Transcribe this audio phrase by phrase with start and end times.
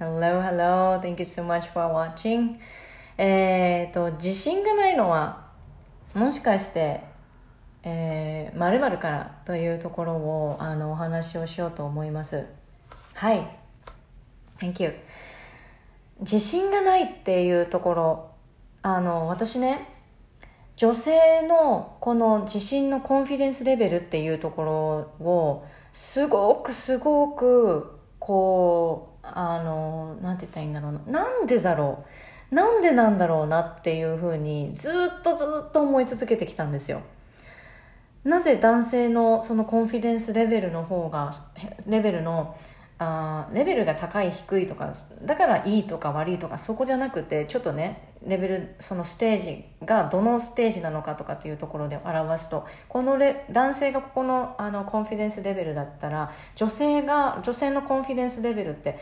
[0.00, 1.00] Hello, hello.
[1.00, 2.60] Thank you so much for watching.
[3.16, 5.48] えっと、自信がないのは、
[6.14, 7.00] もしかして、
[7.82, 12.46] えー、〇〇からというところを、あの、お話をしようと思います。
[13.14, 13.44] はい。
[14.60, 14.94] Thank you.
[16.20, 18.30] 自信がないっていうところ、
[18.82, 19.88] あの、私ね、
[20.76, 24.62] 女性のこの自信のコンフィデンスレベルっていうとこ
[25.18, 31.24] ろをすごくすごくこうあのなんて言ったらいいんだろうな。
[31.24, 32.04] なんでだろ
[32.50, 32.54] う。
[32.54, 37.02] なんでなんだろうなっていうふうにずっとずっと思い続けてきたんですよ。
[38.24, 41.34] なぜ男性のそのコンフィデンスレベルの方が
[41.86, 42.56] レベルの
[43.00, 58.98] あレベルが高い低いとかだからいいとか悪いとかそこじゃなくてちょっとねレベルそのステージがどのステージなのかとかっていうところで表すとこのレ男性がここのあのコンフィデンスレベルだったら女性が女性のコンフィデンスレベルって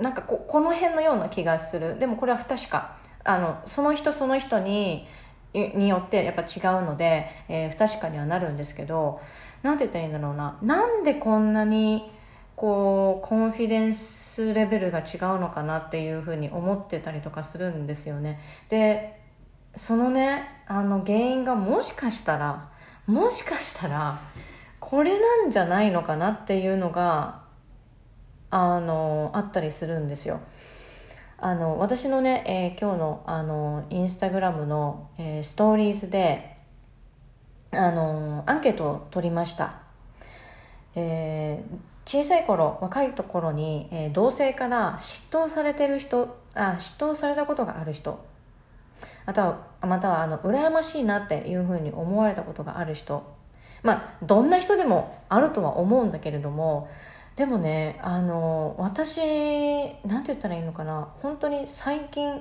[0.00, 1.98] なんかここの辺のような気がする。
[1.98, 5.08] でもこれは不確かあのその人その人に
[5.52, 9.20] によってやっぱ違うので、えー、不確かにはなるんですけど
[9.62, 10.58] 何て言ったらいいんだろうな。
[10.62, 12.12] なんでこんなに
[12.58, 15.04] こうコンフィデンスレベルが違う
[15.38, 18.40] のかなっていうふうに思ってたりとかするんですよね。
[18.68, 19.20] で
[19.76, 22.68] そのねあの原因がもしかしたら
[23.06, 24.20] もしかしたら
[24.80, 27.42] これなんじゃないのかなっていうのが
[28.50, 30.40] あのあったりするんですよ。
[31.40, 36.56] あの私のね、えー、今日のあのインスタグラムの、えー、ストーリーズで
[37.70, 39.80] あのアンケートを取りました、
[40.96, 48.24] えー小さい頃若いところに、えー、同性から嫉妬されてる人あ嫉妬されたことがある人
[49.26, 53.36] またはまたはあの羨ましいなっていうふうに思われたことがある人
[53.82, 56.88] まあどんな人でもあるとは思うんだけれども
[57.36, 59.20] でもねあの私
[60.06, 62.40] 何て言ったらいいのかな本当に最近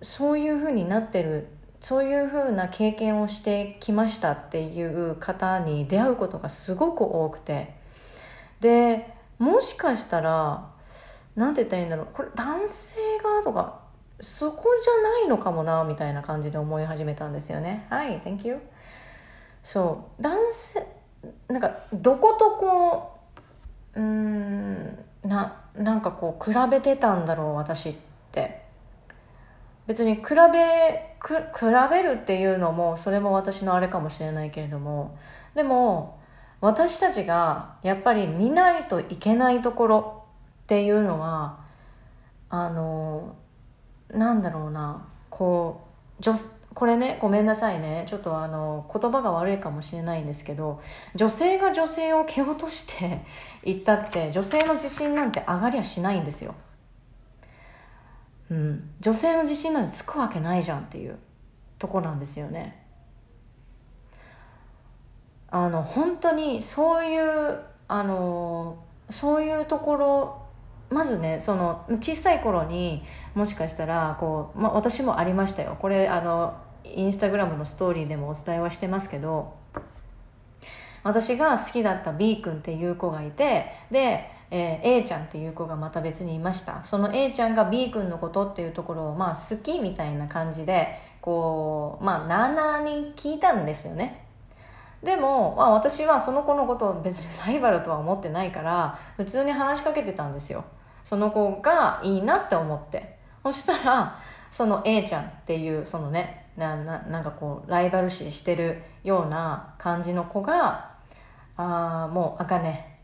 [0.00, 1.48] そういうふうになってる
[1.80, 7.77] そういうふうな経験をしてきましたっていう方に出会うことがすごく多くて
[8.60, 10.68] でもしかしたら
[11.36, 12.08] 何て言ったらいいんだろう。
[12.12, 13.80] これ男性側とか
[14.20, 17.86] そこじゃないのかもなみたいな感じで思い始めたんですよね。
[17.88, 18.58] はい Thank you
[19.62, 20.22] そう。
[20.22, 20.86] 男性
[21.48, 23.18] なんかどことこ
[23.94, 27.94] ううんななんかこう比べてたんだろう私っ
[28.32, 28.66] て。
[29.86, 35.16] 別に比べく比べるっていうのもそれも私のあれかもしれないけれども。
[35.54, 36.17] でも
[36.60, 40.24] 私たちがやっぱり見ないといけないところ
[40.64, 41.60] っていうのは
[42.50, 43.36] あの
[44.10, 45.86] なんだろうなこ
[46.18, 46.34] う女
[46.74, 50.80] これねごめんなさいねちょっとあの言葉が悪いかもしれないんですけど
[51.14, 53.24] 女性が女性を蹴落として
[53.64, 56.54] いったって女性の自信なんて上がりゃしないんですよ。
[58.50, 61.18] うん、女性の自信なんてつくわけないじゃんっていう
[61.78, 62.87] とこなんですよね。
[65.50, 68.78] あの本当にそういうあの
[69.10, 70.42] そういうところ
[70.90, 73.02] まずねその小さい頃に
[73.34, 75.76] もしかしたらこう、まあ、私もありましたよ。
[75.80, 79.54] これあのインスタグラムのストーリーでもお伝えはしてますけど
[81.02, 86.82] 私が好きだった B 君っていう子がいてで、えー、A ちゃんっていう子がまた別にいました。
[86.84, 94.27] その A ちゃんが B 君のことっていうところをまあ好きみたいな感じでこうまあなあなあに聞いたんですよね。
[95.02, 100.64] でも、まあ、私はその子のことを別にライバルとは思ってないから普通に話しかけてたんですよ。
[101.04, 103.16] その子がいいなって思って。
[103.42, 104.18] そしたら
[104.50, 110.90] その A ちゃんっていうそのねなななんかこうライバル視してるような感じの子が
[111.56, 112.98] 「ああもうあかね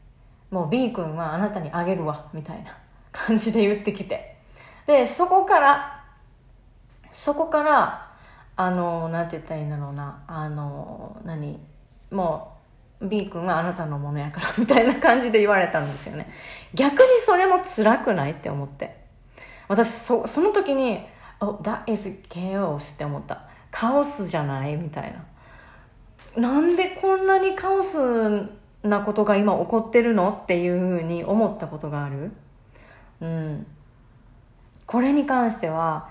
[0.50, 2.77] もう B 君はあなたにあげるわ」みたいな
[3.12, 4.34] 感じで言ってきて。
[4.87, 6.04] でそこから
[7.10, 8.10] そこから
[8.56, 11.59] あのなんて言ったらいいんだろうなあの何？
[12.15, 12.53] も
[13.01, 16.29] う B 君はあなたのものやからみたいな感じで言われたんですよね。
[16.73, 19.03] 逆にそれも辛くないって思って。
[19.69, 21.05] 私そその時に
[21.41, 23.43] 「Oh that is chaos」って思った。
[23.71, 24.77] カオスじゃない？
[24.77, 25.15] みたい
[26.37, 26.41] な。
[26.41, 28.49] なんでこんなにカオス
[28.83, 30.31] なことが今起こってるの？
[30.43, 32.33] っていうふうに思ったことがある。
[33.21, 33.67] うん。
[34.87, 36.09] これに関しては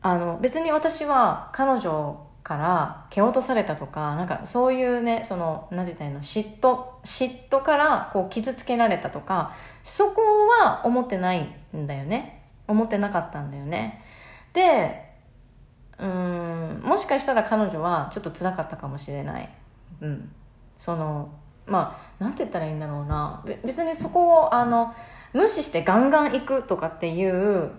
[0.00, 10.22] あの別に私は彼女から蹴落とされたとかなんかそういうねその何て言ったらいいの嫉妬嫉妬からこう傷つけられたとかそこ
[10.62, 11.46] は思ってない
[11.76, 12.42] んだよね。
[12.66, 14.04] 思ってなかったんだよね。
[14.52, 15.10] で
[15.98, 19.48] うんもしかしたら彼女はちょっと辛かったかもしれない。
[20.00, 20.32] うん。
[20.76, 21.30] その
[21.66, 23.44] まあなんて言ったらいいんだろうな。
[23.64, 24.94] 別にそこをあの
[25.32, 27.70] 無視してガンガン行くとかっていう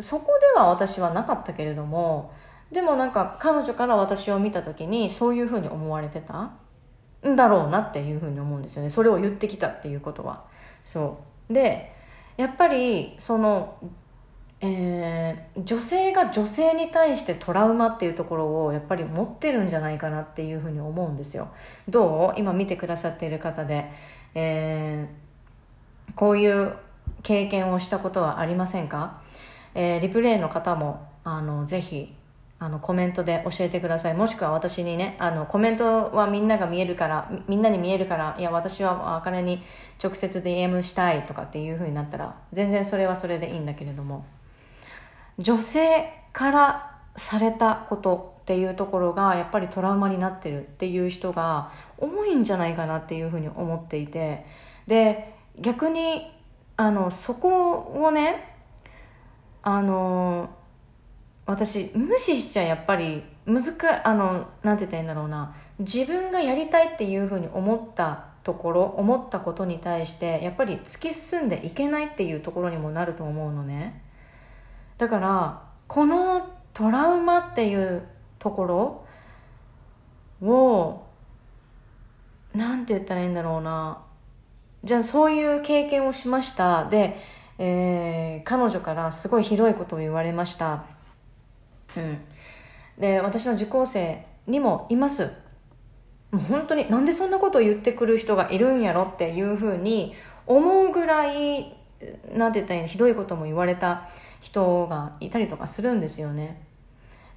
[0.00, 2.32] そこでは私はなかったけれども
[2.72, 6.50] でもなんか彼女から私を見た時にそういうふうに思われてた？
[7.26, 8.88] んだろうなっていうふうに思うんですよね。
[8.88, 10.44] それを言ってきたっていうことは。
[10.84, 11.18] そ
[11.48, 11.52] う。
[11.52, 11.92] で
[12.36, 13.76] やっぱりその
[14.62, 21.48] えー、女性が女性に対してトラウマっていうところをやっぱり持ってるんじゃないかなっていうふうに思うんですよ。
[21.90, 22.40] どう？
[22.40, 23.92] 今見てくださっている方で、
[24.34, 26.72] えー、こういう
[27.22, 29.20] 経験をしたことはありませんか、
[29.74, 32.15] えー、リプレイの方もあのぜひ
[32.58, 34.14] あのコメントで教えてください。
[34.14, 39.62] もしくは私にねあのコメントはみんなが見えるからみんなに見えるからいや私はあかねに
[40.02, 44.24] 直接 DM したいとかっていうふうになったら全然それはそれでいいんだけれども。
[45.38, 54.46] 女性からされたことっていうところがやっぱりトラウマになってるっていう人が多いんじゃないかなっていうふうに思っていて。
[54.86, 56.32] で逆に
[56.76, 58.56] あのそこをね
[59.62, 60.50] あの
[61.46, 63.62] 私無視しちゃやっぱり難
[64.04, 65.54] あのなんて言ったらいいんだろうな。
[65.78, 74.02] 自分がやりたいっていうふうに思ったところ思ったことに対してやっぱり突き進んでいけないっていうところにもなると思うのね。
[74.98, 78.02] だからこのトラウマっていう
[78.38, 79.04] とこ
[80.42, 81.06] ろを
[82.54, 84.02] なんて言ったらいいんだろうな。
[84.82, 86.86] じゃあそういう経験をしました。
[86.86, 87.20] で、
[87.58, 90.95] えー、彼女からすごいひどいことを言われました。
[91.96, 92.18] うん。
[92.98, 95.32] で私の受講生にもいます。
[96.30, 100.14] もう本当になんでそんなことを言ってくる人がいるんやろっていうふうに
[100.46, 101.76] 思うぐらい
[102.34, 104.08] なんて言ったらいいのひどいことも言われた
[104.40, 106.62] 人がいたりとかするんですよね。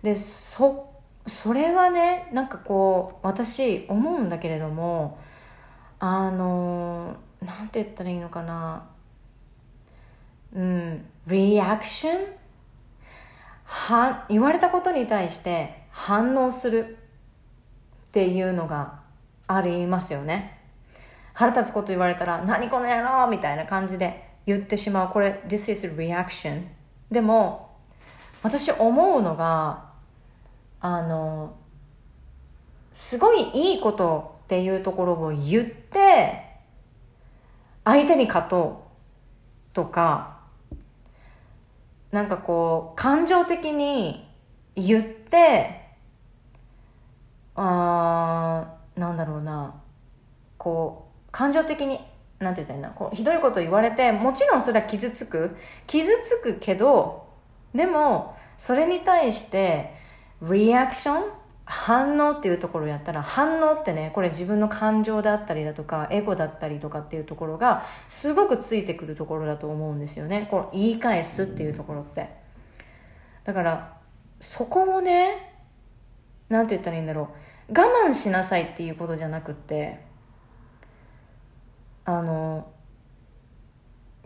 [0.04, 0.90] でそ
[1.28, 5.20] それはねなんかこう私思うんだけれども
[6.00, 8.88] あのなんて言ったらいいのかな。
[10.54, 12.39] うんリアクション
[13.72, 16.98] は言われたことに対して反応する
[18.08, 19.00] っていうのが
[19.48, 20.60] ありますよね
[21.34, 26.64] 腹立つこと言われたら「何この野郎!」みたいな感じで言ってしまうこれ This is reaction
[27.12, 27.70] でも
[28.42, 29.86] 私思うのが
[30.82, 31.54] あの
[32.92, 36.44] すごいいいことっていうところを言って
[37.86, 38.88] 相手に勝と
[39.72, 40.39] うとか
[42.12, 44.28] なんかこう感情的に
[44.76, 45.82] 言って
[47.56, 49.76] あーなんだろうな。
[50.58, 52.00] こう感情的に
[52.40, 55.56] なんて言ったらいいんだこうひどいこと言われてもちろんそれは傷つく。
[55.88, 57.28] 傷つくけど
[57.74, 59.94] でもそれに対して
[60.42, 61.24] リアクション
[61.72, 70.48] 反応っていうところやったら反応ってねこれ自分の感情であったりだとかエゴだったりとかっていうところがすごくついてくるところだと思うんですよね。
[70.50, 72.28] こう言い返すっていうところって。
[73.44, 73.98] だから
[74.40, 75.62] そこもね
[76.50, 77.30] なんて言ったらいいんだろ
[77.70, 77.80] う。
[77.80, 80.04] 我慢しなさいっていうことじゃなくって
[82.04, 82.68] あの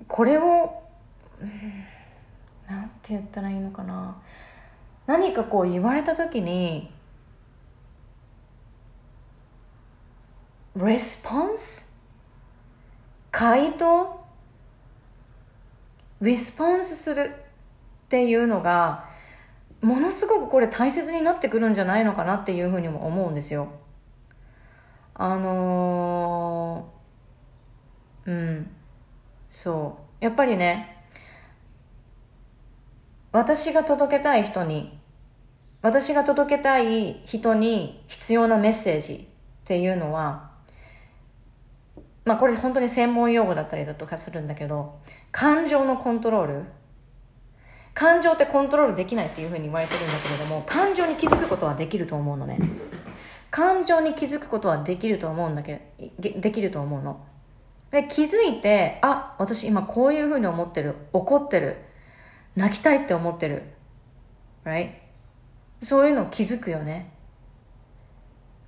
[0.08, 0.82] これを、
[2.70, 4.16] なんて言ったらいいのかな。
[5.08, 6.93] 何かこう言われた時に
[10.76, 11.94] レスポンス
[13.32, 14.24] 回答?
[16.22, 17.32] リスポンスする
[18.06, 19.06] っていうのが
[19.82, 23.68] ものすごくこれ大切になってくるんじゃないのかなっていうふうにも思うんですよ。
[25.14, 28.72] あのー、うん。
[29.50, 30.24] そう。
[30.24, 31.06] やっぱりね、
[33.34, 34.98] 私が届けたい人に、
[35.82, 40.53] 私が届けたい人に必要なメッセージっていうのは、
[42.26, 45.00] まあこれ本当に専門用語だったりだとかするんだけど、
[45.32, 46.64] 感情のコントロール。
[47.94, 52.58] 感情ってコントロールできないっていうふうに言われてるんだけれども、感情に気づくことはできると思うのね。
[53.52, 57.24] 感情に気づくことはできると思うんだけど、できると思うの。
[57.92, 60.96] で、気づいて、あ、私今こういうふうに思ってる。
[61.14, 61.78] 怒ってる。
[62.56, 63.62] 泣きたいって思ってる。
[64.66, 64.90] right?
[65.82, 67.12] そういうの気づくよね。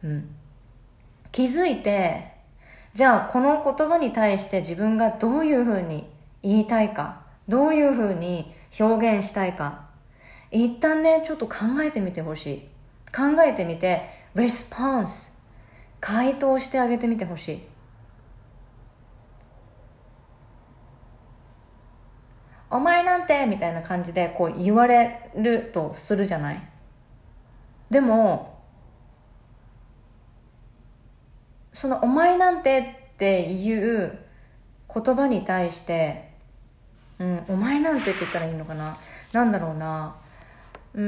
[0.04, 0.36] うん。
[1.32, 2.35] 気づいて、
[2.96, 6.08] じゃあこの言葉に対して自分がどういうふうに
[6.42, 9.90] 言いたいか、どういうふうに表現したいか、
[10.50, 12.60] 一旦ね、ちょっと考えてみてほしい。
[13.14, 14.02] 考えてみて、
[14.34, 15.38] レスポンス、
[16.00, 17.64] 回答してあげてみてほしい。
[22.70, 26.70] お前なんてみたいな感じでこう言われるとするじゃない
[27.90, 28.55] でも
[31.75, 32.79] その「お前なんて」
[33.13, 34.17] っていう
[34.94, 36.32] 言葉に対して
[37.20, 38.96] うんお前なんてって言ったらいいのかな？
[39.34, 40.15] なんだろうな？
[40.94, 41.03] うーん。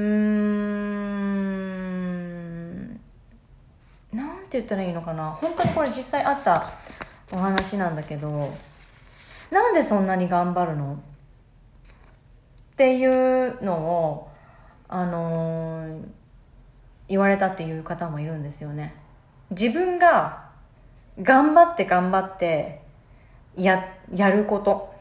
[4.11, 5.31] なんて言ったらいいのかな？
[5.31, 6.65] 本当にこれ実際あった
[7.31, 8.53] お話なんだけど
[9.49, 10.93] なんでそんなに頑張るの？
[10.95, 10.97] っ
[12.75, 14.29] ていうのを
[14.89, 16.01] あのー
[17.09, 18.93] 言われたっていう方もいるんですよね。
[19.51, 20.46] 自分が
[21.21, 22.81] 頑張って頑張って
[23.55, 24.93] ややること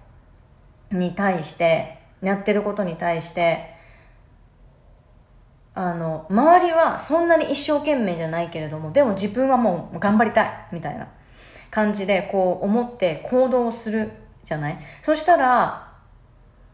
[0.90, 3.74] に対してやってることに対して
[5.74, 11.08] あの周りはそんなに一生懸命じゃないけれどもでも自分はもう頑張りたいみたいな
[11.70, 14.10] 感じでこう思って行動する
[14.44, 14.78] じゃない？
[15.02, 15.92] そしたら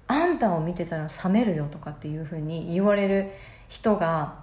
[0.07, 3.33] あんたを見てたら冷めるよとかっていうふうに言われる
[3.69, 4.43] 人が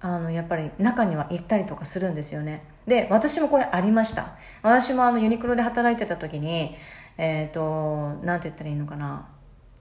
[0.00, 2.62] あのやっぱり中にはいたりとかするんですよね。
[2.88, 4.36] で私もこれありました。
[4.62, 6.74] 私もあのユニクロで働いてた時に
[7.16, 9.28] えっ、ー、となんて言ったらいいのかな。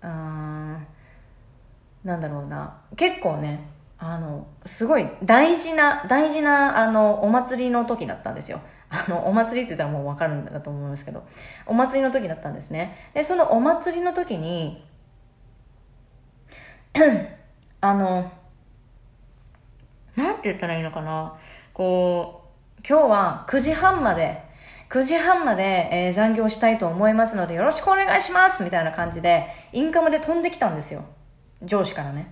[0.01, 0.79] あ
[2.03, 2.81] なんだろうな。
[2.95, 8.59] 結構ねあのすごい大事な大事なあのお祭りの時だったんですよ。
[8.89, 11.23] あのお祭りって言ったらもう分かるんだと思いますけど。
[11.65, 12.95] お祭りの時だったんですね。
[13.13, 14.85] でそのお祭りの時に
[17.81, 18.31] あの
[20.15, 21.35] なんて言ったらいいのかな。
[21.73, 22.46] こう、
[22.87, 24.41] 今日は9時半まで、
[24.89, 31.05] 9時半まで、えー、残業したいと思いますのでよろしくお願いしますみたいな感じで、インカムで飛んできたんですよ。
[31.63, 32.27] 上司からね。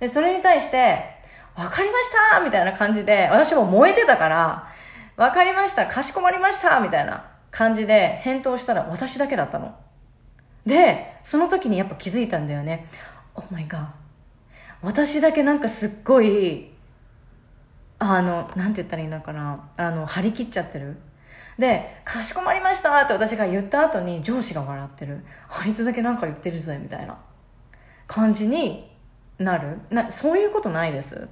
[0.00, 1.16] で、それに対して、
[1.54, 4.68] わかりましたみたいな感じで、私も燃えてたから、
[5.16, 9.74] わかりましたかしこまりましたみたいな感じで返答したら私だけだったの。
[10.66, 12.88] で、その時にやっぱ気づいたんだよね。
[13.34, 13.86] Oh my god.
[14.82, 16.70] 私だけなんかすっごい
[17.98, 20.96] あの、なんて言ったらいいのかな、あの、張り切っちゃってる。
[21.58, 25.24] で、かしこまりましたって私が言った後に上司が笑ってる。
[25.48, 27.18] あいつだけなんか言ってるぜ、みたいな
[28.06, 28.90] 感じに
[29.38, 29.78] なる。
[29.90, 31.28] な、そういうことないです。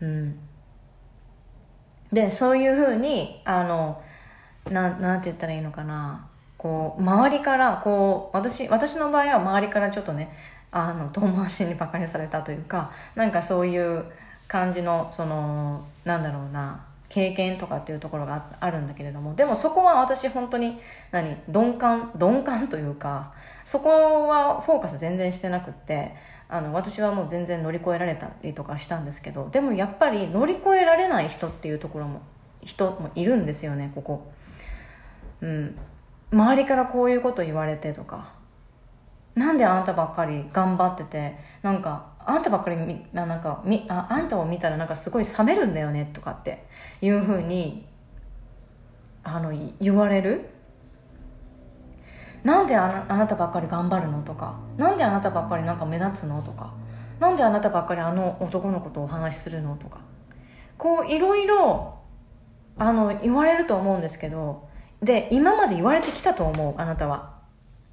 [0.00, 0.38] うん。
[2.12, 4.02] で、そういうふうに、あの、
[4.70, 6.28] ななんて言ったらいいのかな。
[6.58, 10.32] こう、周りから、こう、私、私の場合は周りからちょっとね、
[10.70, 14.04] あの、遠回しにバカにされたというか、なんかそういう、
[14.48, 20.78] 感じのそのなんだろうな経験とかっていうところがあるんだけれどもでもそこは私本当に
[21.10, 23.32] 何鈍感鈍感というか
[23.64, 26.14] そこはフォーカス全然してなくって
[26.48, 32.22] あの私はもう全然乗り越えられたりとかしたんですけどでもやっぱり乗り越えられない人っていうところも
[32.62, 34.32] 人もいるんですよねここ。
[35.40, 35.76] うん。
[36.30, 38.32] 周りからこういうこと言われてとか。
[39.34, 46.64] なんであなたばっかり頑張っててなんかあんたばっかりみなんかみああんたを見たらなんかすごい冷めるんだよねとかって
[47.00, 47.86] いうふうに
[49.24, 50.48] あの言われる？
[52.44, 54.58] なんであなあなたばっかり頑張るのとか？
[54.76, 56.72] なんであなたばっかりなんか目立つのとか？
[57.20, 60.00] なんであなたばっかりあの男の子とお話しするのとか？
[60.76, 61.98] こういろいろ
[62.76, 64.68] あの言われると思うんですけど
[65.02, 67.32] で今まで言われてきたと思うあなたは。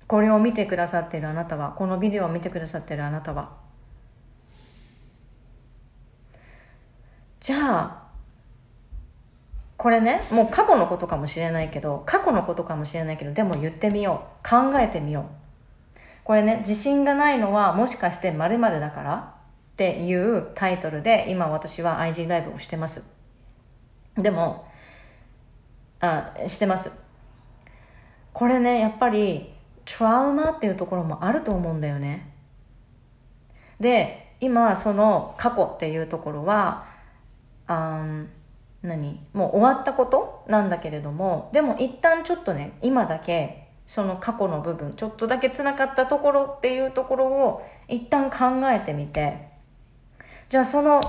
[0.08, 1.76] これを見てくださってるあなたは。
[1.78, 3.52] このビデオを見てくださってるあなたは。
[7.40, 8.04] じゃあ
[9.78, 14.48] これねもう過去のことかもしれないけど過去のことかもしれないけどでも言ってみよう。
[14.48, 16.00] 考えてみよう。
[16.24, 19.36] これね自信がないのはもしかして〇〇だから？
[19.74, 23.10] っていうタイトルで今私は IG ライブをしてます。
[24.18, 24.68] でも
[26.02, 26.92] あしてます。
[28.34, 29.54] これねやっぱり
[29.86, 32.34] トラウマっていうところもあると思うんだよね。
[33.80, 36.86] で今その過去っていうところは
[37.70, 38.04] あ
[38.82, 39.20] 何？
[39.34, 49.50] もう終わったことなんだけれどもでも一旦ちょっとね今だけその過去の部分ちょっとだけつながったところっていうところを一旦考えてみて
[50.50, 51.02] じゃあその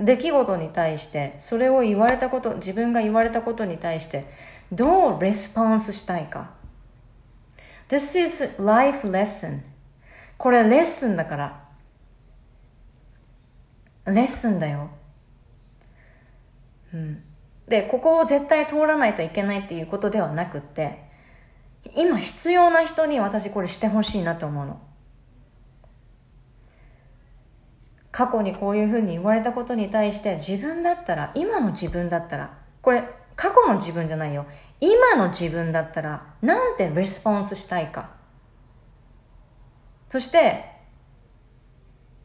[0.00, 4.26] 出来事に対してそれを言われたこと自分が言われたことに対して
[4.72, 6.50] どうレスポンスしたいか。
[7.88, 9.60] This is life lesson.
[10.36, 11.64] これレッスンだから。
[14.06, 14.90] レッスンだよ。
[16.92, 17.22] うん、
[17.68, 21.08] でここを絶対通らないといけないっていうことではなくって
[21.94, 24.80] 今必要な人に私これしてほしいなと思うの。
[28.10, 33.04] 過去にこういうふうに言われたことに対して自分だったら今の自分だったらこれ
[33.36, 34.46] 過去の自分じゃないよ。
[34.80, 38.10] 今の自分だったらなんてレスポンスしたいか。
[40.10, 40.64] そして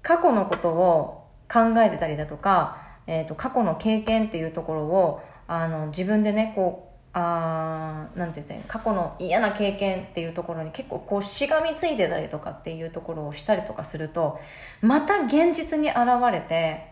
[0.02, 8.70] 過去のことを考えてたりだとかえーと、過去の経験っていうところをあの自分でねこうあなんて言ったらいいの？
[8.70, 14.40] 過去の嫌な経験っていうところに結構こうしがみついてたりとかっていうところをしたりとかすると
[14.82, 15.98] また現実に現
[16.32, 16.88] れて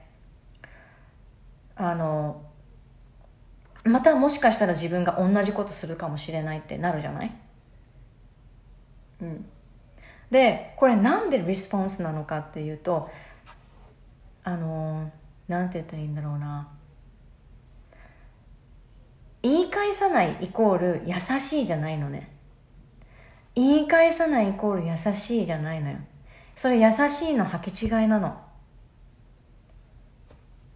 [1.76, 2.44] あの
[3.84, 7.36] またもしかしたら自分が同じことするかもしれないってなるじゃない？
[9.22, 9.46] うん。
[10.30, 13.10] でこれなんでリスポンスなのかっていうと
[14.44, 15.12] あのな
[15.60, 16.68] んて言ったらいいんだろうな。
[19.44, 22.32] 言い返さないイコール優しいじゃないのね。
[23.56, 25.98] 言い返さないイコール優しいじゃないのよ。
[26.56, 28.40] それ優しいの履き違いなの。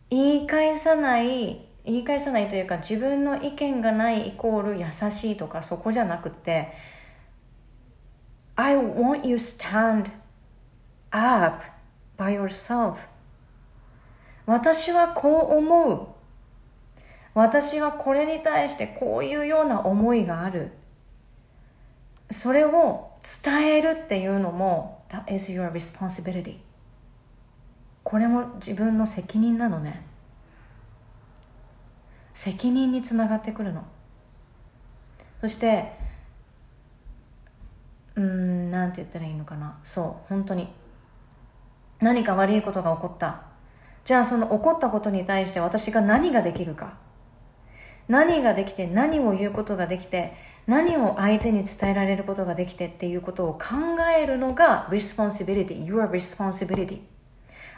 [0.09, 6.73] 言い返さない言い返さないというか自分の意見がないイコール優しいとかそこじゃなくて
[8.55, 10.09] I want you stand
[11.11, 11.63] up
[12.17, 12.95] by yourself
[14.45, 16.07] 私はこう思う。
[17.33, 20.71] 私はこれに対してこういうような思いがある。
[22.31, 23.11] それを
[23.43, 26.57] 伝えるっていうのも That is your responsibility
[28.03, 30.05] これも自分の責任なのね。
[32.33, 33.83] 責任につながってくるの。
[35.41, 35.93] そして
[38.15, 39.77] うんなんて言ったらいいのかな。
[39.83, 40.69] そう本当に。
[41.99, 43.44] 何か悪いことが起こった。
[44.05, 46.93] じゃあその起こったことに対して私が何ができるか。
[48.07, 50.35] 何ができて何を言うことができて
[50.67, 53.59] 何を相手に伝えられることができてっていうことを考
[54.15, 56.99] えるのが responsibility your responsibility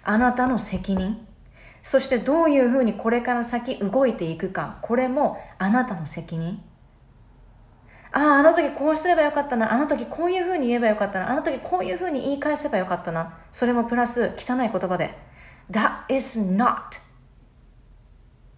[0.03, 1.25] あなたの責任。
[1.81, 4.79] そしてどういうふうにこれから先動いていくか。
[4.81, 6.61] これもあなたの責任。
[8.11, 9.71] あああの時こうすればよかったな。
[9.71, 11.31] あの時こういうふうに言えばよかったな。
[11.31, 13.37] あの時こういうふうに言い返せばよかったな。
[13.49, 15.26] それもプラス汚い言葉で。
[15.71, 16.99] That is not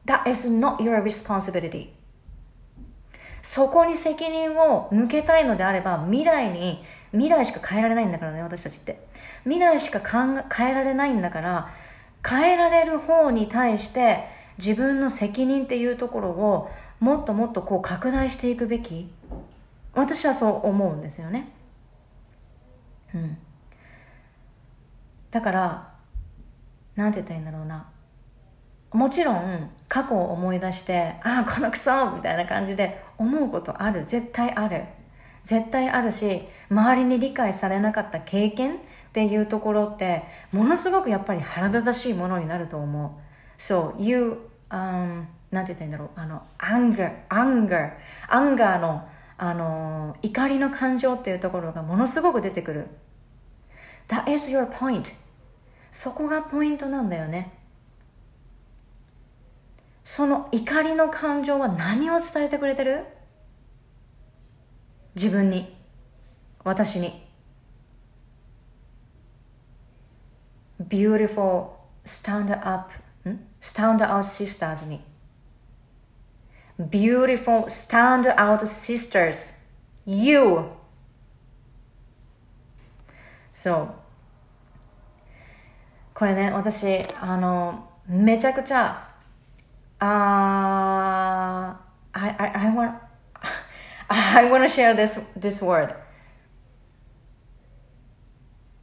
[0.10, 1.90] That is not your responsibility.
[3.44, 9.08] そこに責任を向けたいのであれば未来に未来しか変えられないんだからね私たちって。
[9.44, 11.70] 未来しか考え変えられないんだから
[12.28, 14.26] 変えられる方に対して
[14.58, 19.12] 自分の責任っていうところをもっともっとこう拡大していくべき。
[19.94, 21.52] 私はそう思うんですよね。
[23.14, 23.38] うん。
[25.32, 25.89] だから
[27.00, 27.90] なんて言ったらいいんだろうな。
[28.92, 34.04] もちろん過去を思い出してああこのクソみたいな感じで思うことある。
[34.04, 34.84] 絶対ある。
[35.46, 38.78] 絶対あるし周りに理解されなかった経験っ
[39.14, 43.12] ていうところってものすごくやっぱり腹立たしいものになると思う。
[43.62, 46.10] So you、um, なんて言ったらいいんだろう。
[46.16, 47.92] あの anger anger
[48.28, 49.08] anger の
[49.38, 52.88] あの怒りの感情っていうところがものすごく出てくる。
[54.10, 55.29] That is your point.
[55.92, 57.58] そこがポイントなんだよね
[60.04, 63.06] その怒りの感情は何を伝えてくれてる
[65.16, 65.76] 自分に
[66.64, 67.28] 私に
[70.88, 71.72] beautiful
[72.06, 72.92] stand up
[73.60, 75.02] stand out sisters に
[76.80, 79.54] beautiful stand out sisters
[80.06, 80.64] you
[83.52, 84.09] そう
[86.19, 89.09] これね私あのめちゃくちゃ
[89.99, 91.85] あー
[92.17, 92.95] I, I, I want
[94.09, 95.95] I want to share this this word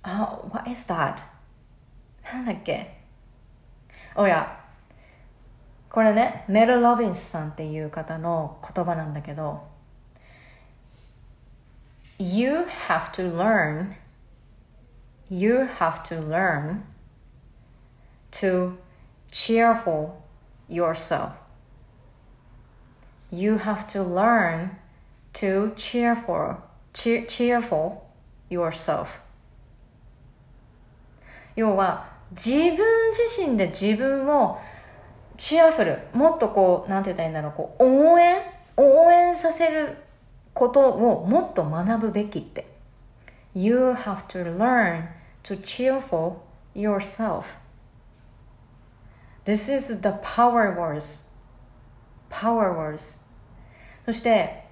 [0.03, 1.23] uh, what is that?
[2.33, 3.01] なんだっけ
[4.15, 4.59] おや
[5.89, 9.61] これねメル・ロビンスさんっていう方の言葉なんだけど
[12.17, 13.93] You have to learn
[15.29, 16.81] You have to learn
[18.40, 18.76] to
[19.30, 20.22] cheerful
[20.68, 21.32] yourself
[23.30, 24.76] You have to learn
[25.34, 26.56] to cheerful
[26.92, 28.02] cheer, cheerful
[28.50, 29.20] yourself
[31.56, 34.60] 要は自分自身で自分を
[35.36, 38.42] チアフルもっとこうなんて言ったらいいんだろうこう応援
[38.76, 39.96] 応援させる
[40.52, 42.66] ことをもっと学ぶべきって
[43.54, 45.08] You have to learn
[45.44, 46.36] to cheerful
[46.74, 47.56] yourself
[49.46, 51.24] This is the power words
[52.28, 53.24] power words
[54.04, 54.64] そして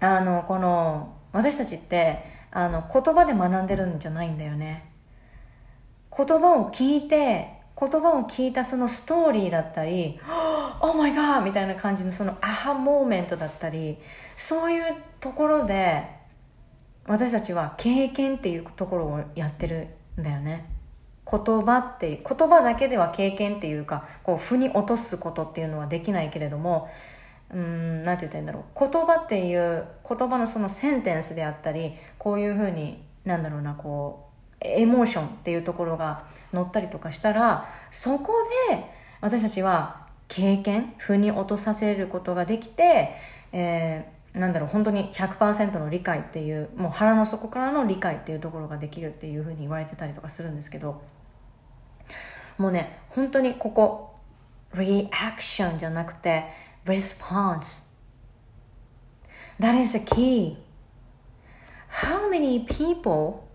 [0.00, 4.90] あのこの私たちってあの言葉で学んでるんじゃないんだよね。
[6.16, 10.18] 言葉を聞いて言葉を聞いたそのストーリーだったり
[10.80, 13.98] 「Oh my god!」みたいな感じのそのアハモーメントだったり
[14.36, 16.08] そういうところで
[17.06, 20.69] 私たちは経験っていうところをやってるんだよね。
[21.30, 26.90] 言葉って言葉だけでは経験っていうかこう腑に落とすことっていうのはできないけれども
[27.54, 28.90] うんなんて言ったらいいんだろう。
[28.90, 38.32] 言葉っていう言葉のそのセンテンスであったりこういうふうになんだろうなこうエモーションっていうところが乗ったりとかしたらそこ
[38.70, 38.84] で
[39.20, 43.16] 私たちは経験腑に落とさせることができて、
[43.52, 51.02] えー、なんだろう本当に100%の理解っていうもう腹の底からの理解っていうところができるっていうふうに言われてたりとかするんですけど
[52.60, 54.16] もうね本当にここ
[54.74, 56.44] リアクションじゃなくて
[56.84, 57.88] response
[59.58, 60.58] that is the key.
[61.88, 63.48] How many people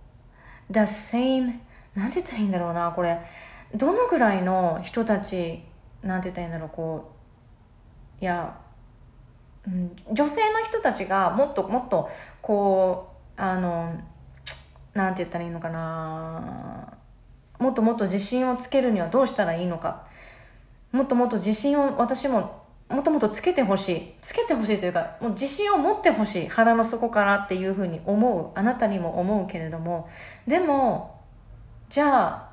[0.71, 1.59] the same
[1.93, 3.19] なんて言ったらいいんだろうなこれ。
[3.75, 5.61] どのぐらいの人たち
[6.01, 7.11] なんて言ったらいいんだろうこ
[8.19, 8.57] ういや、
[9.67, 12.09] うん、女性の人たちがもっともっと
[12.41, 13.93] こうあの
[14.95, 16.94] なんて言ったらいいのかな。
[17.59, 20.03] もっともっと自信をつけるにはどうしたらいいのか。
[20.91, 24.13] もっともっと自信を私ももともとつけてほしい。
[24.21, 26.47] つけてほしいというかもう自信を持ってほしい。
[26.47, 28.57] 腹の底からっていうふうに思う。
[28.57, 30.09] あなたにも思うけれども。
[30.47, 31.19] でも
[31.89, 32.49] じゃ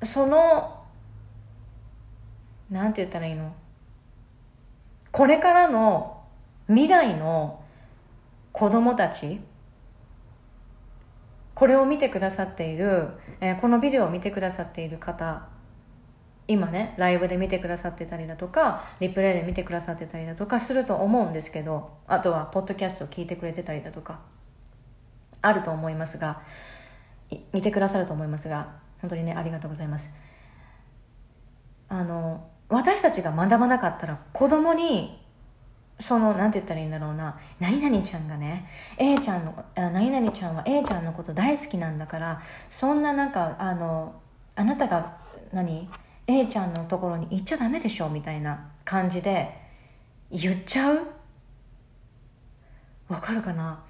[0.00, 0.84] あその
[2.70, 3.54] なんて言ったらいいの？
[5.12, 6.22] これからの
[6.68, 7.62] 未来の
[8.52, 9.40] 子供たち
[11.56, 13.08] これを見てくださっている、
[13.40, 15.48] えー、このビデオを見てくださっている方
[16.46, 24.20] 今ねライブで見てくださってたりだとかリプレイで見てくださってたりだとかすると思うんですけどあとはポッドキャストを聞いてくれてたりだとか
[25.40, 26.42] あると思いますが
[27.54, 30.14] 見てくださると思いますが本当にねありがとうございます。
[31.88, 35.25] あの私たちが学ばなかったら子供に
[35.98, 44.14] その、なんて言ったらいいんだろうな、何々ちゃんがね、A ちゃんの、何々ちゃんは A ちゃんのこと大好きなんだから、そんななんか、あの、
[44.54, 45.16] あなたが
[45.52, 45.88] 何、
[46.26, 49.54] A ちゃんのところに行っちゃダメでしょみたいな感じで
[50.30, 51.06] 言っちゃう？
[53.08, 53.84] わかるかな？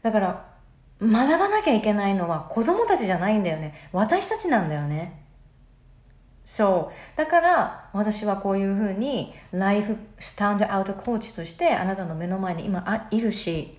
[0.00, 0.46] だから
[1.02, 3.74] 学ばなきゃいけないのは子供たちじゃないんだよね。
[3.92, 5.20] 私たちなんだよね。
[6.44, 7.18] そう。
[7.18, 13.78] だから私はこういうふうにライフスタンドアウトコーチとしてあなたの目の前に今いるし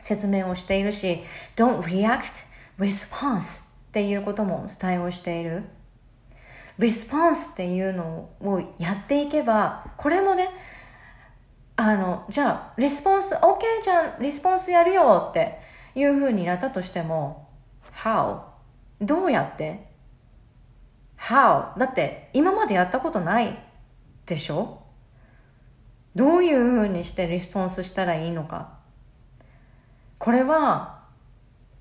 [0.00, 1.20] 説明をしているし
[1.56, 2.44] Don't react
[2.78, 5.64] response っていうことも伝えをしている。
[6.78, 10.48] リスポンスっていうのをやっていけば、これもね、
[11.76, 15.58] あの、じゃあ、リスポンス、OK じゃん、リスポンスやるよって
[15.94, 17.46] いう風になったとしても、
[17.94, 18.40] how?
[19.02, 19.91] どうやって？
[21.22, 21.78] ?how?
[21.78, 23.58] だって、今までやったことない
[24.26, 24.82] でしょ？
[26.14, 28.78] どういう風にしてリスポンスしたらいいのか？
[30.18, 31.04] これは、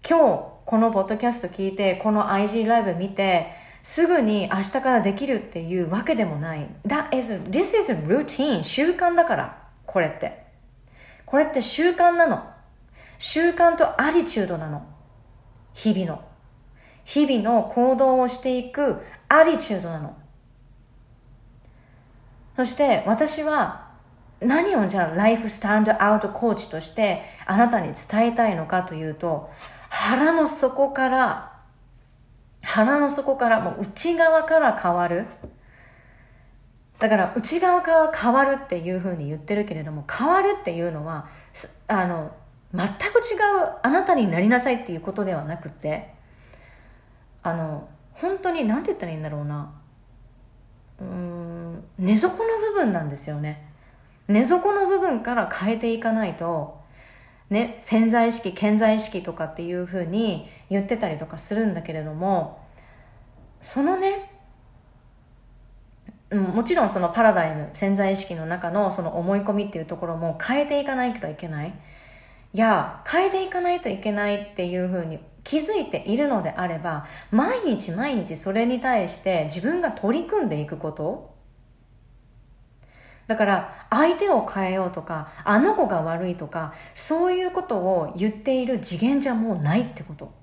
[0.07, 3.51] 今日、このポッドキャスト聞いて、この IG ライブ見て、
[3.83, 6.67] すぐに明日からできるっていうわけでもない。
[6.85, 8.63] That is, this is a routine.
[8.63, 9.57] 習慣だから。
[9.85, 10.45] これって。
[11.25, 12.43] これって習慣なの。
[13.17, 14.85] 習慣とアリチュードなの。
[15.73, 16.23] 日々の。
[17.03, 19.01] 日々の行動をしていく
[19.31, 20.17] アリチュードなの。
[22.55, 23.89] そして私は
[24.41, 29.49] 何をじゃあライフスタンドアウトコーチとしてあなたに伝えたいのかというと
[29.89, 31.51] 腹の底から
[32.61, 35.25] 鼻の底からもう内側から変わる
[36.99, 41.27] だから内側から変わるっていうふうに言ってるけれども変わるっていうのは
[41.87, 42.31] あの
[42.73, 46.13] 全く違うあなたになりなさいっていうことではなくて
[47.43, 47.87] あの
[48.21, 49.73] 本当に何て言ったらいいんだろうな
[50.99, 53.67] うん根底の部分なんですよね
[54.27, 56.81] 根底の部分から変えていかないと
[57.51, 62.65] ね、潜在意識、潜在意識とかっていうふうに言ってたりとかするんだけれども、
[63.59, 64.31] そのね、
[66.31, 71.73] もちろんそのパラダイム、潜在意識の中のその思い込みっていうところも変えていかないといけない。
[72.53, 81.31] いや、変えていかないといけないっていうふうに気づいているのであれば、毎日毎日それに対して自分が取り組んでいくこと。
[83.27, 90.33] だから相手を変えようとかあの子が悪いとかそういうことを言っている次元じゃもうないってこと。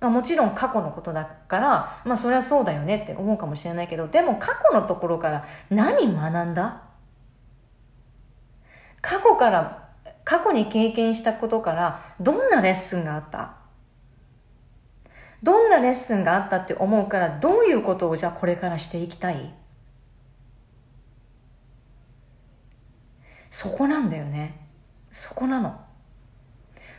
[0.00, 6.82] まあ、もちろん過去のことだから、まあそれはそうだよねって思うかもしれないけど、でも過去のところから何学んだ？
[9.02, 9.90] 過去から、
[10.24, 13.59] 過去に経験したことからどんなレッスンがあった？
[15.42, 19.54] どんなレッスンがあったって思うからどういうことをじゃあこれからしていきたい？
[23.48, 24.68] そこなんだよね。
[25.10, 25.80] そこなの。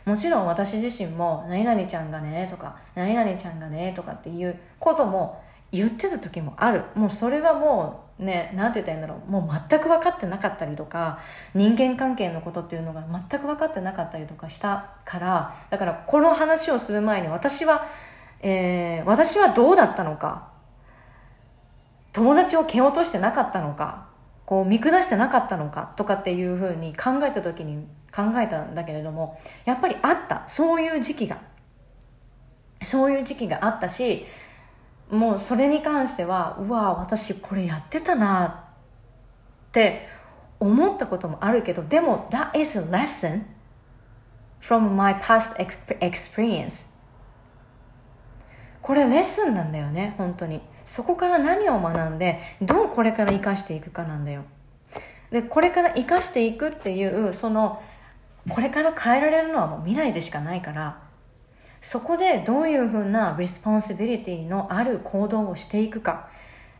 [0.04, 6.82] もちろん私自身も何々ちゃんがねとか何々ちゃんがねとかっていうことも言ってた時もある。
[6.96, 9.30] もうそれはもうねなんて言ったらいいんだろう。
[9.30, 11.20] もう全く分かってなかったりとか
[11.54, 17.86] 人間関係のことっていうのが全く分かってなかったりとかしたからだからこの話をする前に私は、
[18.42, 20.50] えー、私はどうだったのか。
[22.12, 24.06] 友達を蹴落としてなかったのか。
[24.44, 25.92] こう見下してなかったのか。
[25.96, 30.44] とかっていうふうに考えた時に考えたんだけれどもやっぱりあった。
[30.48, 31.38] そういう時期が。
[32.82, 34.26] そういう時期があったし
[35.10, 40.08] もうそれに関してはうわ私これやってたなって
[40.58, 43.44] 思ったこともあるけどでも that is a lesson
[44.60, 45.56] from my past
[46.00, 46.91] experience
[48.82, 50.60] これレッスンなんだよね本当に。
[50.84, 54.42] そこから何を学んでどうこれから生かしていくかなんだよ。
[55.30, 57.82] でこれから生かしていくっていうその
[58.50, 61.00] これから変えられるのはもう未来でしかないから
[61.80, 66.28] そこでどういうふうな responsibility のある行動をしていくか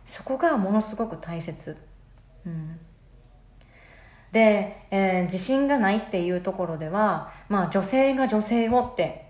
[0.04, 1.76] そこがものすごく大切、
[2.44, 2.78] うん、
[4.32, 9.21] で、えー、自信がないっていうところでは、まあ、女性が女性をって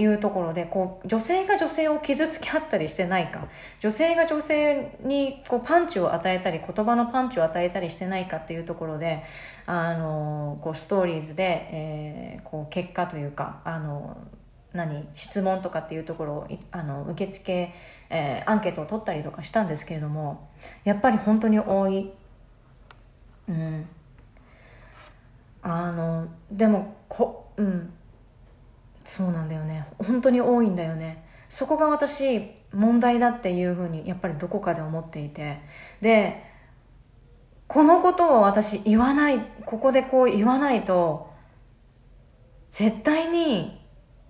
[0.00, 3.48] いうところでこう女性が女性を傷つけ合ったりしてないか
[3.80, 9.22] 女性が女性にこうパンチを与えたり言葉のパンチを与えたりしてないかっていうところで
[9.66, 14.16] あのこうストーリーズで、えー、こう結果というかあの
[14.72, 17.72] 何質問とかっていうところをあの受付、
[18.08, 20.48] えー、アンケートを取ったりとかしたんですけれども
[20.84, 22.10] やっぱり本当に多い。
[23.48, 23.86] うん。
[25.62, 27.92] あのでもこうん。
[29.04, 35.60] そうなんだよね本当に多いんだよねそこが私問題だっていうふうにやっぱりどこかで思っていて
[36.00, 36.44] で
[37.66, 41.30] このことを私言わないここでこう言わないと
[42.70, 43.80] 絶対に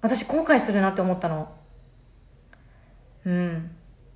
[0.02, 1.52] 私後悔するなって思ったの。
[3.24, 3.70] うん。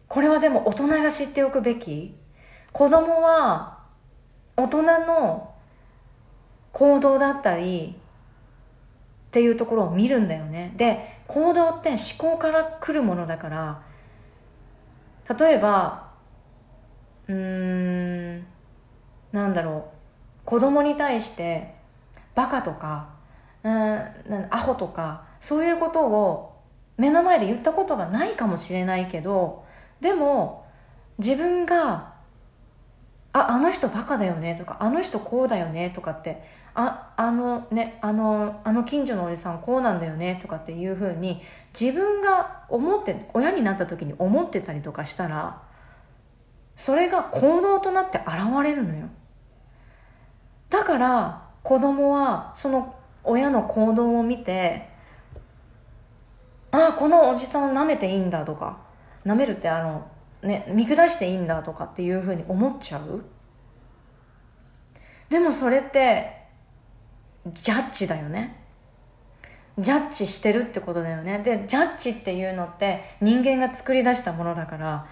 [0.09, 2.15] これはでも大人が知っておくべき。
[2.73, 3.79] 子供は
[4.57, 5.55] 大人の
[6.73, 7.97] 行動だったり
[9.35, 10.73] っていうところを見るんだよね。
[10.77, 13.83] で、行動って思考から来るものだから、
[15.37, 16.13] 例えば、
[17.27, 18.47] うーん、
[19.33, 19.89] なんだろ
[20.43, 21.75] う、子供に対して、
[22.37, 23.09] バカとか、
[23.65, 23.73] うん、
[24.51, 26.55] アホとか、そういうことを
[26.97, 29.65] 目の前で言ったことがないかもしれないけど
[30.01, 30.65] でも
[31.19, 32.15] 自分が
[33.33, 36.45] ああの人バカだよねとかあの人こうだよねとかって
[36.77, 41.41] ああのねあのあの近所のおじさんこうなんだよねとかっていうふうに
[41.79, 45.63] 自分が思って親になった時に思ってたりとかしたら
[46.75, 48.29] それが行動となって現
[48.65, 49.09] れるのよ。
[50.69, 54.89] だから子供はその親の行動を見て
[56.73, 58.79] ああこのおじさん舐めていいんだとか
[59.25, 60.09] 舐めるってあの
[60.43, 63.25] ね見下していいんだとかっていうふうに思っちゃう。
[65.31, 66.44] でもそれって
[67.53, 68.61] ジャッジだよね
[69.79, 75.07] ジャッジしてるってことだよねでジャッジっていうのって人間が作り出したものだから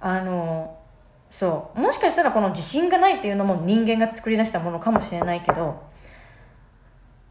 [0.00, 0.78] あの
[1.28, 5.82] そうもしかしたらこの自信がないっていうのも人間が作り出したものかもしれないけど、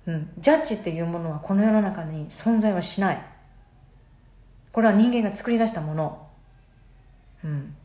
[0.06, 3.36] うん、ジャッジっていうものはこの世の中に存在はしない
[4.76, 6.28] これは人間が作り出したもの。
[7.46, 7.78] うん。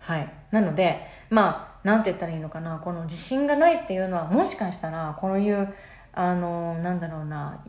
[0.00, 0.30] はい。
[0.50, 5.74] なので、まあ、なんて言ったらいいのかな、この自信がないっていうのは、もしかしたら、こういう、
[6.12, 7.64] あの、なんだろうな、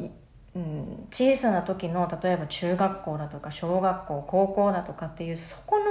[0.56, 5.86] うん、小さな時の例えば中学校だとか小学校高校だとかっていうそこの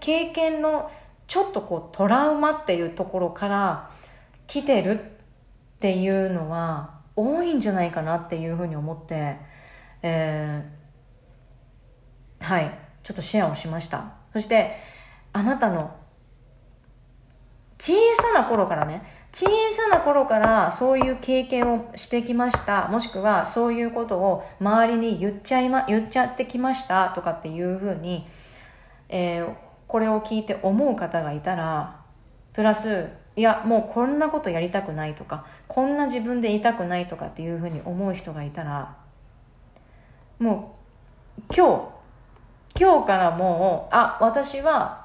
[0.00, 0.90] 経験の
[1.28, 3.90] ちょっとこうトラウマっていうところから
[4.46, 9.36] 来てるっていうのは多いんじゃないかなっていうふうに思って、
[10.02, 14.14] えー、はいちょっとシェアをしました。
[14.32, 14.76] そして
[15.32, 15.94] あなたの
[17.78, 22.88] 小さな頃からね小さな頃からそういう経験をしてきました。
[22.88, 28.26] もしくはそういうことを周りに言っちゃいま言っちゃってきましたとかっていうふうに、
[29.08, 29.54] えー、
[29.86, 32.00] これを聞いて思う方がいたら
[32.52, 38.96] プラスいやもうこんなことやりたくないとかこんな自分でいたくないとかっていうふうに思う人がいたら
[40.40, 40.76] も
[41.38, 41.92] う今
[42.74, 44.97] 日今日からもうあ私は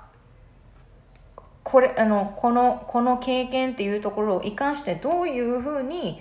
[1.63, 6.19] これあのこのこの経験っていうところを生かしてどういうふうに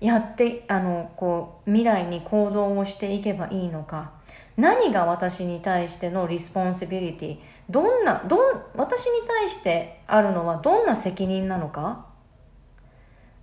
[0.00, 4.12] やってあのこう未来に行動をしていけばいいのか。
[4.56, 7.38] 何が私に対しての responsibility
[7.70, 12.06] どんなどん私に対してあるのはどんな責任なのか？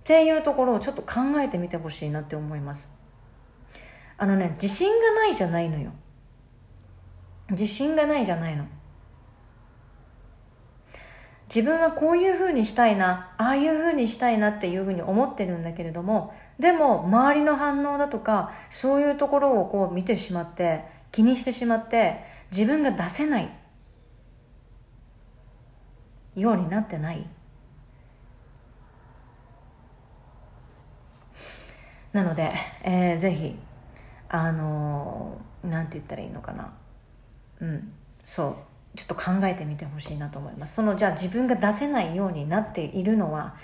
[0.00, 2.92] っていうところをちょっと考えてみてほしいなって思います。
[4.18, 5.90] あのね自信がないじゃないのよ。
[7.50, 8.66] 自信がないじゃないの。
[11.48, 23.50] 自分はこういうふうにしたいなああいうふうにしたいなっていうふうに思ってるんだけれどもでも周りの反応だとかそういうところをこう見てしまって気にしてしまって自分が出せない
[26.34, 27.26] ようになってない。
[32.12, 32.50] なので、
[32.82, 33.56] えー、ぜひ
[34.28, 36.72] あのー、なんて言ったらいいのかな。
[37.60, 37.92] うん
[38.24, 38.75] そう。
[38.96, 40.74] ちょっと考えてみてほしいなと思います。
[40.74, 43.56] そのじゃあ自分が出せないようになっているのは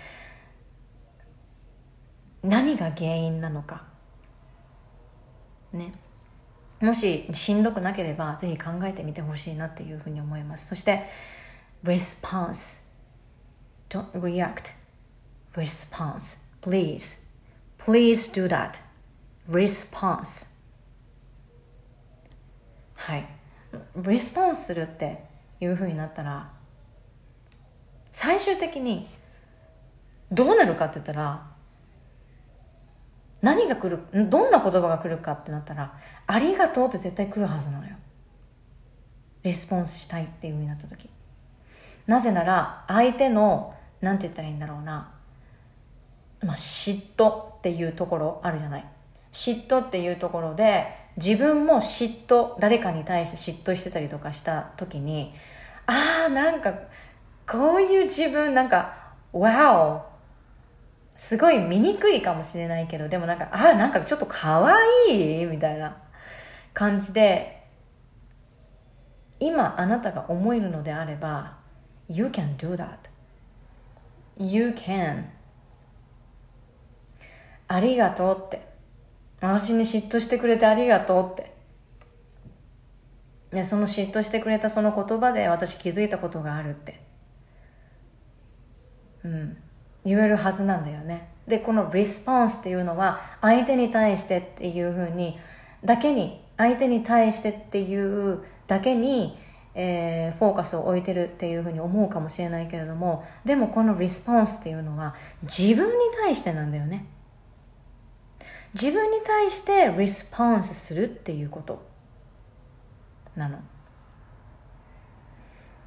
[2.43, 3.85] 何が原因なのか。
[5.73, 5.95] ね。
[6.81, 10.69] もししんどくなければぜひ考えてみてほしいなっていうふうに思います。
[10.69, 11.09] そして
[11.85, 12.83] response
[13.93, 14.73] don't react.
[15.55, 16.39] Response.
[16.63, 17.27] Please.
[17.79, 18.81] Please do that.
[19.47, 20.49] Response.
[22.95, 23.42] はい。
[23.97, 25.25] リスポンスするって
[25.61, 26.51] いうふうになったら
[28.11, 29.09] 最終的に
[30.31, 31.47] どうなるかって言ったら
[33.41, 34.51] 何が来るどん。
[34.51, 37.97] な言葉が来るかってなったら「ありがとう」って絶対来るはずなのよ
[39.43, 41.09] リスポンスしたいっていうふうになった時
[42.07, 44.19] なぜなら相手のなん。
[44.19, 44.59] て言ったらいいん。
[44.59, 45.13] だろうな、
[46.43, 48.85] まあ、嫉妬っていうところあるじゃない
[49.33, 55.35] 嫉妬っていうところで自分も嫉妬誰かに対して嫉妬してたりとかした時に
[55.87, 56.75] ああなんか
[57.47, 60.13] こういう自分なんかわお
[61.17, 65.97] すごい醜いかもしれないけどでもなんかああなんかちょっと可愛いみたいな
[66.73, 67.63] 感じで
[69.39, 71.63] 今あなたが思えるのであれば
[72.09, 73.09] You can do that.
[74.37, 75.25] You can.
[77.69, 78.72] ありがとうって。
[79.43, 81.53] 私に嫉妬してくれてありがとうって。
[83.51, 87.03] ね、その嫉妬してくれたその言葉で私気づいたことがあるって。
[89.25, 89.57] うん。
[90.05, 91.29] 言えるはずなんだよね。
[91.49, 95.39] で、このリスポンスっていうのは相手に対してっていうふうに、
[95.85, 99.37] だけに、相手に対してっていうだけに、
[99.75, 107.07] えー、フォーカスを置いてるっていうふうに思うかもしれないけれども、でもこのリスポンスっていうのは自分に対してなんだよね。
[108.75, 111.83] 自分に対してリスポンスするっていうこと
[113.37, 113.59] なの。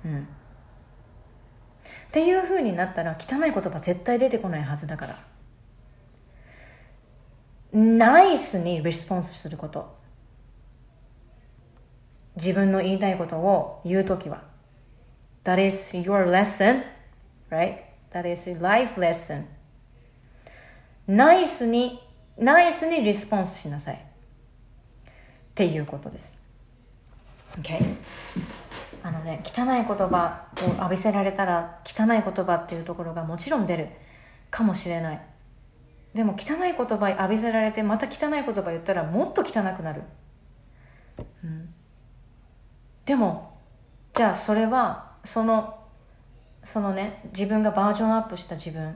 [0.06, 0.22] うん。
[0.22, 5.20] っていうふうになったら汚い言葉絶対出てこないはずだから。
[7.74, 9.96] ナイスにリスポンスすること。
[12.38, 14.44] 自分の言いたいことを言うときは。
[15.44, 16.84] That is your lesson,
[17.50, 17.80] right?
[18.12, 19.46] That is life lesson.
[21.08, 22.05] ナイスに
[22.38, 23.96] ナイスにリスポンスしなさい。
[23.96, 24.00] っ
[25.54, 26.38] ていうことです。
[27.60, 27.80] OK
[29.02, 33.90] あのね汚い言葉を浴びせられたら汚い言葉っていうところがもちろん出る。
[34.52, 35.22] かもしれない。
[36.14, 40.04] でも汚い言葉浴びせられてまた汚い言葉言ったらもっと汚くなる、
[41.44, 41.74] うん、
[43.06, 43.60] でも
[44.14, 45.78] じゃあそれはその
[46.64, 48.96] そのね自分がバージョンアップした自分。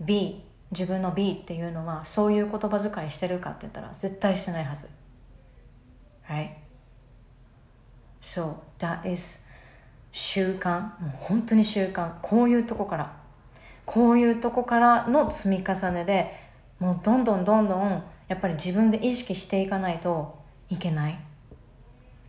[0.00, 4.88] B 自分の B っていうのはそういう言葉遣いしてるかって言ったら絶対してないはず。
[6.28, 6.50] Right?
[8.20, 9.46] So that is
[10.12, 10.80] 習慣。
[10.80, 12.12] もう本当に習慣。
[12.22, 13.12] こういうとこから。
[13.84, 16.34] こういうとこからの積み重ねで
[16.80, 21.18] もうどんどんどんどんやっぱり自分で意識していかないといけない。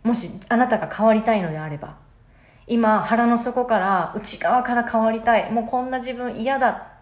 [0.04, 1.96] もしあなたが変わりたいのであれば。
[2.68, 5.50] 今腹の底から内側から変わりたい。
[5.50, 6.97] もうこんな自分嫌だ。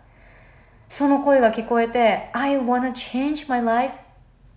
[0.89, 3.99] その声が聞こえて I wanna change my life っ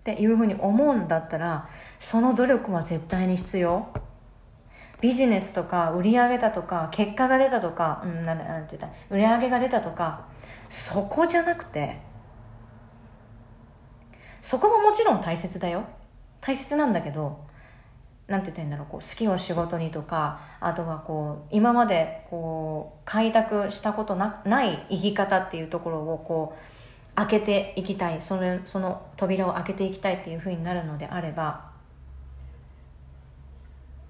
[0.03, 1.67] ていうふうに思うんだったら
[1.99, 3.87] その努力は絶対に必要。
[5.01, 8.97] ビジネスとか売り上げだとか結果が出たとか、うん、なんなんて言った？
[9.09, 10.25] 売り上げが出たとか
[10.67, 12.01] そこじゃなくて
[14.41, 15.85] そこももちろん大切だよ。
[16.41, 17.39] 大切なんだけど
[18.29, 28.21] なんて言ったらいいんだろうこう好きを仕事にとかあとはこう今までこう開拓したことなない生き方っていうところをこう開けていきたい。
[28.21, 31.71] そのその扉を開けていきたいっていうふうになるのであれば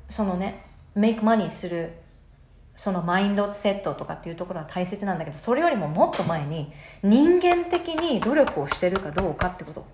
[0.09, 0.65] そのね
[0.95, 1.93] メイクマニーする
[2.75, 6.71] そのマインドセットとかっていうところは大切なんだけどそれよりももっと前に
[7.03, 9.85] 人間的に努力をしてるかどうかってこと。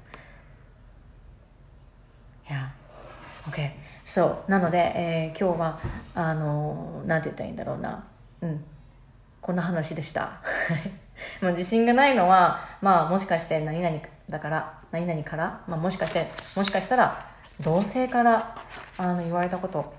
[2.49, 2.71] いや
[3.49, 4.51] OK そう。
[4.51, 5.79] なので、えー、今日は
[6.13, 8.05] あのなんて言ったらいいんだろうな。
[8.41, 8.63] うん。
[9.41, 10.41] こんな話でした。
[11.41, 13.99] もう自信がないのはまあもしかして何々
[14.29, 17.25] だから何々から、まあ、もしかしてもしかしたら
[17.61, 18.55] 同性から
[18.97, 19.93] あの言われたこと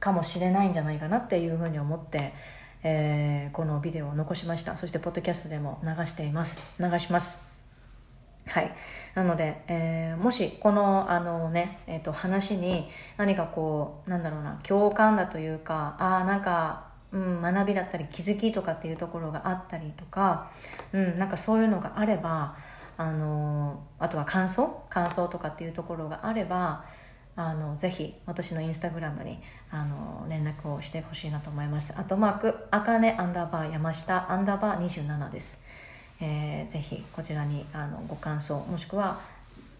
[0.00, 2.34] かもしれないんじゃないかなっていうふうに思って、
[2.82, 4.76] えー、このビデオを残しました。
[4.76, 6.58] そしてポッドキャストでも流しています。
[6.78, 7.53] 流します。
[8.46, 8.74] はい。
[9.14, 20.50] なので、えー、もし、この、あのね、えっ、ー、と、話に何かこう、なんだろうな、共感だというか、ああ、なんか、うん、学びだったり気づきとかっていうところがあったりとか、
[20.92, 22.56] うん、なんかそういうのがあれば、
[22.96, 24.84] あのあとは感想？
[24.88, 26.84] 感想とかっていうところがあれば
[27.36, 29.40] あのぜひ私のインスタグラムに
[29.70, 31.94] あの連絡をしてほしいなと思います。
[31.98, 35.63] あとマークあかねアンダーバー山下アンダーバー27です。
[36.20, 39.20] えー、ぜひこちらにあのご感想もしくは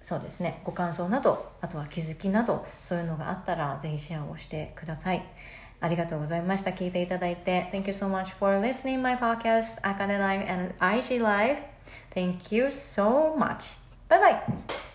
[0.02, 5.24] そうですねご感想などあとは気づきなどそういうのがあったらぜひシェアをしてください。
[5.80, 6.70] ありがとうございました。
[6.70, 7.68] 聞いていただいて。
[7.70, 11.58] Thank you so much for listening my podcast Akane Live and IG Live.
[12.14, 13.76] Thank you so much.
[14.08, 14.93] Bye bye.